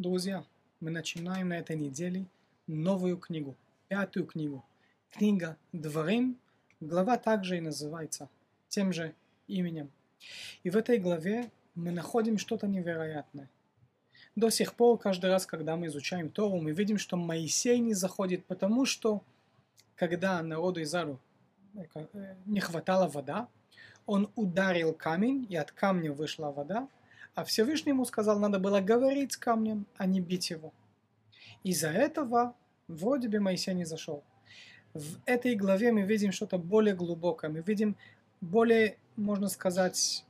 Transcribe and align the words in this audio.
Друзья, 0.00 0.44
мы 0.80 0.90
начинаем 0.90 1.48
на 1.48 1.58
этой 1.58 1.76
неделе 1.76 2.24
новую 2.66 3.18
книгу, 3.18 3.54
пятую 3.88 4.24
книгу. 4.24 4.64
Книга 5.10 5.58
Дворим, 5.72 6.38
глава 6.80 7.18
также 7.18 7.58
и 7.58 7.60
называется 7.60 8.30
тем 8.70 8.94
же 8.94 9.14
именем. 9.46 9.90
И 10.62 10.70
в 10.70 10.76
этой 10.78 10.96
главе 10.96 11.50
мы 11.74 11.90
находим 11.90 12.38
что-то 12.38 12.66
невероятное. 12.66 13.50
До 14.36 14.48
сих 14.48 14.72
пор, 14.72 14.96
каждый 14.98 15.28
раз, 15.28 15.44
когда 15.44 15.76
мы 15.76 15.88
изучаем 15.88 16.30
Тору, 16.30 16.62
мы 16.62 16.70
видим, 16.72 16.96
что 16.96 17.18
Моисей 17.18 17.78
не 17.78 17.92
заходит, 17.92 18.46
потому 18.46 18.86
что 18.86 19.22
когда 19.96 20.40
народу 20.42 20.82
Израилю 20.82 21.20
э, 21.74 22.36
не 22.46 22.60
хватало 22.60 23.06
вода, 23.06 23.48
он 24.06 24.30
ударил 24.34 24.94
камень, 24.94 25.46
и 25.50 25.56
от 25.56 25.72
камня 25.72 26.10
вышла 26.10 26.50
вода, 26.50 26.88
а 27.34 27.44
Всевышнему 27.44 28.04
сказал, 28.04 28.38
надо 28.38 28.58
было 28.58 28.80
говорить 28.80 29.32
с 29.32 29.36
камнем, 29.36 29.86
а 29.96 30.06
не 30.06 30.20
бить 30.20 30.50
его. 30.50 30.72
Из-за 31.62 31.88
этого 31.88 32.54
вроде 32.88 33.28
бы 33.28 33.40
Моисей 33.40 33.74
не 33.74 33.84
зашел. 33.84 34.22
В 34.94 35.18
этой 35.24 35.54
главе 35.54 35.92
мы 35.92 36.02
видим 36.02 36.32
что-то 36.32 36.58
более 36.58 36.94
глубокое, 36.94 37.50
мы 37.50 37.60
видим 37.60 37.96
более, 38.40 38.96
можно 39.16 39.48
сказать, 39.48 40.24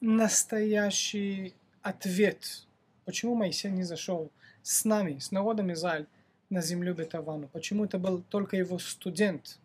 настоящий 0.00 1.54
ответ, 1.82 2.66
почему 3.04 3.34
Моисей 3.34 3.70
не 3.70 3.82
зашел 3.82 4.30
с 4.62 4.84
нами, 4.84 5.18
с 5.18 5.32
народом 5.32 5.72
Израиль 5.72 6.06
на 6.50 6.60
землю 6.60 6.94
Бетавану. 6.94 7.48
Почему 7.48 7.84
это 7.84 7.98
был 7.98 8.22
только 8.22 8.56
его 8.56 8.78
студент, 8.78 9.58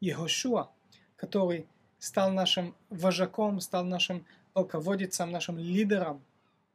Егошуа, 0.00 0.70
который 1.16 1.66
стал 1.98 2.32
нашим 2.32 2.74
вожаком, 2.88 3.60
стал 3.60 3.84
нашим 3.84 4.24
полководцем, 4.52 5.30
нашим 5.30 5.58
лидером 5.58 6.22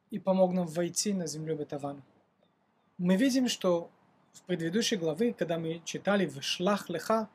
и 0.09 0.19
помог 0.19 0.53
нам 0.53 0.67
войти 0.67 1.13
на 1.13 1.27
землю 1.27 1.55
Бетавану. 1.55 2.01
Мы 2.97 3.15
видим, 3.15 3.47
что 3.47 3.89
в 4.33 4.41
предыдущей 4.43 4.95
главе, 4.95 5.33
когда 5.33 5.57
мы 5.57 5.81
читали 5.85 6.25
в 6.25 6.41
Шлах 6.41 6.89
Леха, 6.89 7.29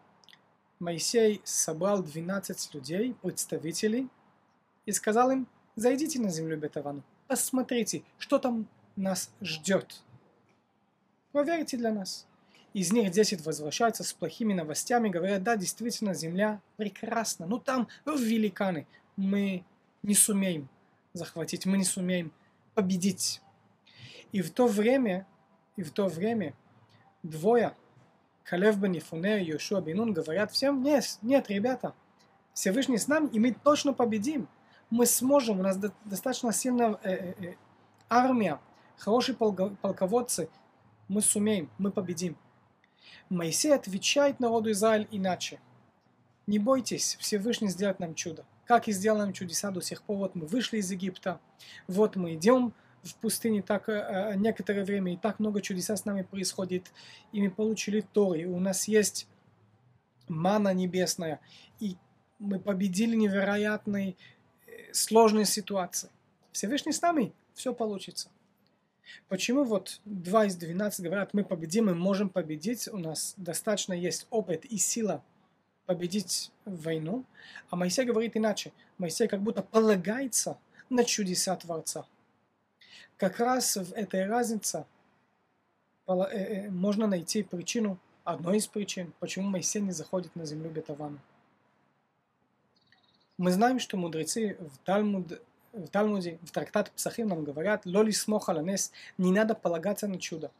Моисей 0.78 1.40
собрал 1.44 2.02
12 2.02 2.74
людей, 2.74 3.14
представителей, 3.20 4.08
и 4.86 4.92
сказал 4.92 5.30
им, 5.30 5.46
зайдите 5.76 6.20
на 6.20 6.30
землю 6.30 6.56
Бетавану, 6.56 7.02
посмотрите, 7.26 8.02
что 8.18 8.38
там 8.38 8.68
нас 8.96 9.30
ждет. 9.40 10.02
Проверьте 11.32 11.76
для 11.76 11.92
нас. 11.92 12.26
Из 12.74 12.92
них 12.92 13.10
10 13.10 13.44
возвращаются 13.44 14.04
с 14.04 14.12
плохими 14.12 14.54
новостями, 14.54 15.08
говорят, 15.08 15.42
да, 15.42 15.56
действительно, 15.56 16.14
земля 16.14 16.60
прекрасна, 16.76 17.46
но 17.46 17.58
там 17.58 17.88
великаны, 18.06 18.86
мы 19.16 19.64
не 20.02 20.14
сумеем 20.14 20.68
захватить, 21.12 21.66
мы 21.66 21.78
не 21.78 21.84
сумеем 21.84 22.32
победить. 22.74 23.42
И 24.32 24.42
в 24.42 24.50
то 24.50 24.66
время, 24.66 25.26
и 25.76 25.82
в 25.82 25.90
то 25.90 26.06
время 26.06 26.54
двое, 27.22 27.74
Калев 28.44 28.78
бен 28.78 28.92
Ефуне 28.92 29.42
и 29.42 29.46
Йошуа 29.46 29.80
бен 29.80 30.12
говорят 30.12 30.52
всем, 30.52 30.82
нет, 30.82 31.18
нет, 31.22 31.48
ребята, 31.48 31.94
Всевышний 32.54 32.98
с 32.98 33.08
нами, 33.08 33.28
и 33.28 33.38
мы 33.38 33.52
точно 33.52 33.92
победим. 33.92 34.48
Мы 34.90 35.04
сможем, 35.06 35.60
у 35.60 35.62
нас 35.62 35.78
достаточно 36.04 36.52
сильная 36.52 36.98
э, 37.02 37.10
э, 37.10 37.34
э, 37.46 37.54
армия, 38.08 38.58
хорошие 38.96 39.36
полководцы, 39.36 40.48
мы 41.08 41.20
сумеем, 41.20 41.70
мы 41.78 41.90
победим. 41.90 42.36
Моисей 43.28 43.74
отвечает 43.74 44.40
народу 44.40 44.70
Израиль 44.70 45.06
иначе. 45.10 45.60
Не 46.46 46.58
бойтесь, 46.58 47.16
Всевышний 47.20 47.68
сделает 47.68 48.00
нам 48.00 48.14
чудо 48.14 48.46
как 48.68 48.86
и 48.86 48.92
сделаем 48.92 49.32
чудеса 49.32 49.70
до 49.70 49.80
сих 49.80 50.02
пор. 50.02 50.18
Вот 50.18 50.34
мы 50.34 50.46
вышли 50.46 50.76
из 50.76 50.90
Египта, 50.92 51.40
вот 51.86 52.16
мы 52.16 52.34
идем 52.34 52.74
в 53.02 53.14
пустыне 53.14 53.62
так 53.62 53.88
э, 53.88 54.34
некоторое 54.36 54.84
время, 54.84 55.14
и 55.14 55.16
так 55.16 55.38
много 55.38 55.62
чудеса 55.62 55.96
с 55.96 56.04
нами 56.04 56.20
происходит, 56.20 56.92
и 57.32 57.40
мы 57.40 57.50
получили 57.50 58.02
Торы, 58.12 58.44
у 58.46 58.60
нас 58.60 58.86
есть 58.86 59.26
мана 60.28 60.74
небесная, 60.74 61.40
и 61.80 61.96
мы 62.38 62.60
победили 62.60 63.16
невероятные 63.16 64.16
э, 64.66 64.92
сложные 64.92 65.46
ситуации. 65.46 66.10
Всевышний 66.52 66.92
с 66.92 67.00
нами, 67.00 67.32
все 67.54 67.72
получится. 67.72 68.28
Почему 69.28 69.64
вот 69.64 70.02
2 70.04 70.44
из 70.44 70.56
12 70.56 71.06
говорят, 71.06 71.32
мы 71.32 71.42
победим, 71.42 71.86
мы 71.86 71.94
можем 71.94 72.28
победить, 72.28 72.86
у 72.88 72.98
нас 72.98 73.32
достаточно 73.38 73.94
есть 73.94 74.26
опыт 74.28 74.66
и 74.66 74.76
сила 74.76 75.24
победить 75.88 76.52
войну, 76.66 77.24
а 77.70 77.76
Моисей 77.76 78.04
говорит 78.04 78.36
иначе. 78.36 78.72
Моисей 78.98 79.26
как 79.26 79.40
будто 79.40 79.62
полагается 79.62 80.58
на 80.90 81.02
чудеса 81.02 81.56
Творца. 81.56 82.04
Как 83.16 83.40
раз 83.40 83.74
в 83.74 83.94
этой 83.94 84.26
разнице 84.26 84.84
э, 86.06 86.12
э, 86.12 86.70
можно 86.70 87.06
найти 87.06 87.42
причину, 87.42 87.98
одной 88.24 88.58
из 88.58 88.66
причин, 88.66 89.14
почему 89.18 89.48
Моисей 89.48 89.80
не 89.80 89.92
заходит 89.92 90.36
на 90.36 90.44
землю 90.44 90.68
Бетавану. 90.68 91.18
Мы 93.38 93.50
знаем, 93.50 93.78
что 93.78 93.96
мудрецы 93.96 94.58
в, 94.60 94.76
Талмуд, 94.84 95.40
в 95.72 95.88
Талмуде, 95.88 96.38
в 96.42 96.50
трактат 96.50 96.90
Псахим 96.90 97.28
нам 97.28 97.44
говорят, 97.44 97.86
«Лоли 97.86 98.10
смохаланес» 98.10 98.92
не 99.16 99.32
надо 99.32 99.54
полагаться 99.54 100.06
на 100.06 100.18
чудо. 100.18 100.50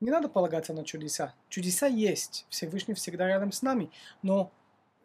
Не 0.00 0.10
надо 0.10 0.28
полагаться 0.28 0.74
на 0.74 0.84
чудеса. 0.84 1.34
Чудеса 1.48 1.86
есть, 1.86 2.46
Всевышний 2.50 2.94
всегда 2.94 3.26
рядом 3.26 3.50
с 3.50 3.62
нами, 3.62 3.90
но 4.22 4.52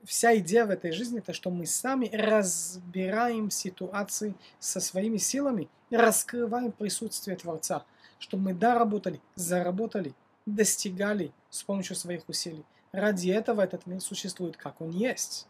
вся 0.04 0.38
идея 0.38 0.66
в 0.66 0.70
этой 0.70 0.92
жизни 0.92 1.20
это, 1.20 1.32
что 1.34 1.50
мы 1.50 1.66
сами 1.66 2.10
разбираем 2.14 3.52
ситуации 3.52 4.36
со 4.60 4.82
своими 4.82 5.18
силами, 5.18 5.70
раскрываем 5.92 6.74
присутствие 6.74 7.38
Творца, 7.38 7.86
чтобы 8.20 8.44
мы 8.44 8.54
доработали, 8.54 9.22
заработали, 9.36 10.14
достигали 10.46 11.32
с 11.50 11.64
помощью 11.64 11.96
своих 11.96 12.28
усилий. 12.28 12.66
Ради 12.92 13.30
этого 13.30 13.62
этот 13.62 13.86
мир 13.86 14.02
существует, 14.02 14.58
как 14.58 14.82
он 14.82 14.90
есть. 14.90 15.48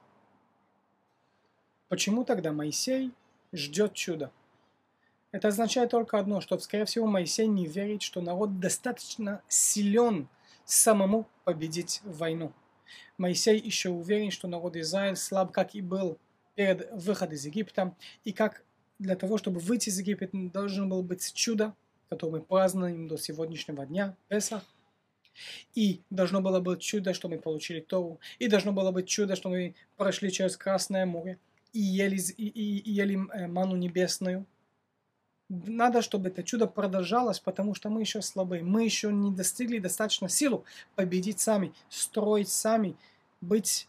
Почему 1.89 2.23
тогда 2.23 2.51
Моисей 2.51 3.11
ждет 3.51 3.93
чуда? 3.93 4.31
Это 5.31 5.47
означает 5.47 5.91
только 5.91 6.19
одно, 6.19 6.41
что, 6.41 6.57
скорее 6.59 6.85
всего, 6.85 7.07
Моисей 7.07 7.47
не 7.47 7.65
верит, 7.65 8.01
что 8.01 8.21
народ 8.21 8.59
достаточно 8.59 9.41
силен 9.47 10.27
самому 10.65 11.27
победить 11.45 12.01
войну. 12.03 12.51
Моисей 13.17 13.59
еще 13.59 13.89
уверен, 13.89 14.31
что 14.31 14.47
народ 14.47 14.75
Израиль 14.75 15.15
слаб, 15.15 15.51
как 15.51 15.73
и 15.73 15.81
был 15.81 16.17
перед 16.55 16.91
выходом 16.91 17.35
из 17.35 17.45
Египта, 17.45 17.95
и 18.25 18.33
как 18.33 18.63
для 18.99 19.15
того, 19.15 19.37
чтобы 19.37 19.59
выйти 19.59 19.89
из 19.89 19.99
Египта, 19.99 20.27
должен 20.33 20.89
был 20.89 21.01
быть 21.01 21.33
чудо, 21.33 21.73
которое 22.09 22.39
мы 22.39 22.41
празднуем 22.41 23.07
до 23.07 23.17
сегодняшнего 23.17 23.85
дня, 23.85 24.15
Песах. 24.27 24.63
И 25.75 26.01
должно 26.09 26.41
было 26.41 26.59
быть 26.59 26.81
чудо, 26.81 27.13
что 27.13 27.29
мы 27.29 27.39
получили 27.39 27.79
Тору. 27.79 28.19
И 28.37 28.49
должно 28.49 28.73
было 28.73 28.91
быть 28.91 29.07
чудо, 29.07 29.37
что 29.37 29.49
мы 29.49 29.75
прошли 29.95 30.29
через 30.29 30.57
Красное 30.57 31.05
море 31.05 31.39
и 31.71 31.79
ели, 31.79 32.19
и, 32.35 32.47
и, 32.47 32.79
и 32.79 32.91
ели 32.91 33.17
э, 33.33 33.47
ману 33.47 33.77
небесную 33.77 34.45
надо, 35.51 36.01
чтобы 36.01 36.29
это 36.29 36.43
чудо 36.43 36.65
продолжалось, 36.65 37.39
потому 37.39 37.75
что 37.75 37.89
мы 37.89 38.01
еще 38.01 38.21
слабы. 38.21 38.61
Мы 38.61 38.85
еще 38.85 39.11
не 39.11 39.31
достигли 39.31 39.79
достаточно 39.79 40.29
силу 40.29 40.63
победить 40.95 41.41
сами, 41.41 41.73
строить 41.89 42.49
сами, 42.49 42.95
быть, 43.41 43.87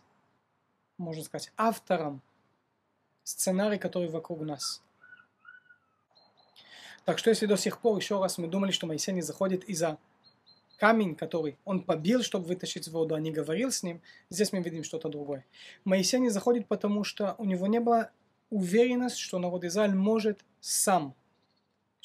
можно 0.99 1.23
сказать, 1.23 1.53
автором 1.57 2.21
сценария, 3.23 3.79
который 3.79 4.09
вокруг 4.09 4.41
нас. 4.41 4.83
Так 7.05 7.19
что 7.19 7.31
если 7.31 7.47
до 7.47 7.57
сих 7.57 7.79
пор 7.79 7.97
еще 7.97 8.21
раз 8.21 8.39
мы 8.39 8.49
думали, 8.49 8.73
что 8.73 8.87
Моисей 8.89 9.13
не 9.13 9.23
заходит 9.23 9.65
из-за 9.65 9.99
камень, 10.79 11.15
который 11.15 11.59
он 11.65 11.83
побил, 11.83 12.23
чтобы 12.23 12.47
вытащить 12.47 12.89
воду, 12.89 13.15
а 13.15 13.21
не 13.21 13.31
говорил 13.31 13.71
с 13.71 13.85
ним, 13.85 14.03
здесь 14.31 14.53
мы 14.53 14.61
видим 14.63 14.83
что-то 14.83 15.09
другое. 15.09 15.45
Моисей 15.85 16.19
не 16.19 16.31
заходит, 16.31 16.67
потому 16.67 17.05
что 17.05 17.37
у 17.39 17.45
него 17.45 17.69
не 17.69 17.79
было 17.79 18.11
уверенности, 18.51 19.21
что 19.21 19.39
народ 19.39 19.63
Израиль 19.65 19.95
может 19.95 20.41
сам 20.61 21.15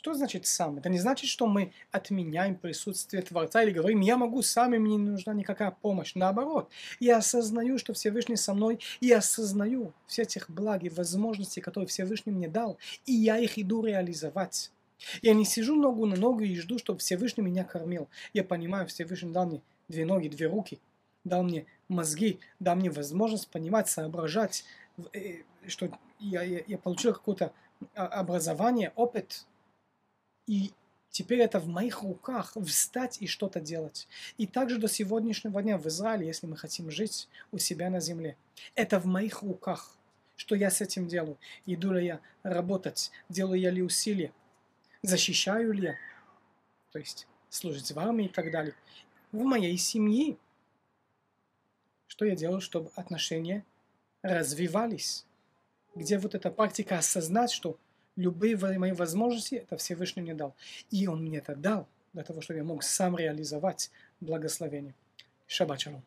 что 0.07 0.13
значит 0.13 0.45
сам? 0.45 0.77
Это 0.77 0.87
не 0.87 0.99
значит, 0.99 1.29
что 1.29 1.47
мы 1.47 1.73
отменяем 1.91 2.55
присутствие 2.55 3.21
Творца 3.23 3.61
или 3.61 3.71
говорим, 3.71 3.99
я 3.99 4.15
могу 4.15 4.41
сам, 4.41 4.73
и 4.73 4.77
мне 4.77 4.95
не 4.95 5.09
нужна 5.09 5.33
никакая 5.33 5.71
помощь. 5.71 6.15
Наоборот, 6.15 6.71
я 7.01 7.17
осознаю, 7.17 7.77
что 7.77 7.91
Всевышний 7.91 8.37
со 8.37 8.53
мной, 8.53 8.79
и 9.01 9.11
осознаю 9.11 9.91
все 10.05 10.21
этих 10.21 10.49
благ 10.49 10.85
и 10.85 10.89
возможностей, 10.89 11.59
которые 11.59 11.89
Всевышний 11.89 12.31
мне 12.31 12.47
дал, 12.47 12.77
и 13.05 13.11
я 13.11 13.37
их 13.37 13.59
иду 13.59 13.83
реализовать. 13.83 14.71
Я 15.21 15.33
не 15.33 15.43
сижу 15.43 15.75
ногу 15.75 16.05
на 16.05 16.15
ногу 16.15 16.39
и 16.39 16.55
жду, 16.55 16.79
чтобы 16.79 16.99
Всевышний 16.99 17.43
меня 17.43 17.65
кормил. 17.65 18.07
Я 18.31 18.45
понимаю, 18.45 18.87
Всевышний 18.87 19.33
дал 19.33 19.45
мне 19.47 19.61
две 19.89 20.05
ноги, 20.05 20.29
две 20.29 20.47
руки, 20.47 20.79
дал 21.25 21.43
мне 21.43 21.65
мозги, 21.89 22.39
дал 22.61 22.77
мне 22.77 22.89
возможность 22.89 23.49
понимать, 23.49 23.89
соображать, 23.89 24.63
э, 25.11 25.41
что 25.67 25.89
я, 26.21 26.43
я, 26.43 26.61
я 26.65 26.77
получил 26.77 27.13
какое-то 27.13 27.51
а, 27.93 28.07
образование, 28.07 28.93
опыт, 28.95 29.45
и 30.47 30.71
теперь 31.11 31.41
это 31.41 31.59
в 31.59 31.67
моих 31.67 32.01
руках 32.01 32.55
встать 32.65 33.21
и 33.21 33.27
что-то 33.27 33.59
делать. 33.59 34.07
И 34.37 34.47
также 34.47 34.79
до 34.79 34.87
сегодняшнего 34.87 35.61
дня 35.61 35.77
в 35.77 35.85
Израиле, 35.87 36.25
если 36.25 36.47
мы 36.47 36.57
хотим 36.57 36.89
жить 36.89 37.27
у 37.51 37.57
себя 37.57 37.89
на 37.89 37.99
земле, 37.99 38.37
это 38.73 38.99
в 38.99 39.05
моих 39.05 39.43
руках. 39.43 39.93
Что 40.35 40.55
я 40.55 40.69
с 40.69 40.81
этим 40.81 41.07
делаю? 41.07 41.37
Иду 41.65 41.93
ли 41.93 42.05
я 42.05 42.21
работать? 42.43 43.11
Делаю 43.27 43.59
я 43.59 43.71
ли 43.71 43.81
усилия? 43.81 44.31
Защищаю 45.01 45.73
ли 45.73 45.83
я? 45.83 45.95
То 46.91 46.99
есть 46.99 47.27
служить 47.49 47.91
в 47.91 47.99
армии 47.99 48.25
и 48.25 48.29
так 48.29 48.51
далее. 48.51 48.73
В 49.31 49.43
моей 49.43 49.77
семье. 49.77 50.37
Что 52.07 52.25
я 52.25 52.35
делаю, 52.35 52.61
чтобы 52.61 52.91
отношения 52.95 53.65
развивались? 54.21 55.25
Где 55.95 56.19
вот 56.19 56.35
эта 56.35 56.51
практика 56.51 56.99
осознать, 56.99 57.51
что 57.51 57.77
любые 58.17 58.57
мои 58.77 58.91
возможности 58.91 59.55
это 59.55 59.77
Всевышний 59.77 60.21
мне 60.21 60.33
дал. 60.33 60.53
И 60.91 61.07
Он 61.07 61.23
мне 61.23 61.37
это 61.37 61.55
дал 61.55 61.87
для 62.11 62.23
того, 62.23 62.41
чтобы 62.41 62.57
я 62.57 62.63
мог 62.65 62.83
сам 62.83 63.15
реализовать 63.15 63.91
благословение. 64.19 64.93
Шаббат 65.47 65.79
шалом. 65.79 66.03